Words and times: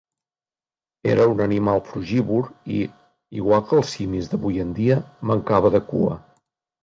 Era 1.15 1.27
un 1.33 1.43
animal 1.45 1.81
frugívor 1.89 2.47
i, 2.77 2.79
igual 3.41 3.63
que 3.71 3.77
els 3.81 3.93
simis 3.97 4.29
d'avui 4.31 4.63
en 4.65 4.71
dia, 4.79 4.97
mancava 5.33 5.75
de 5.77 5.83
cua. 5.93 6.17